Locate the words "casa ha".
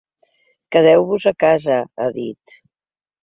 1.45-2.07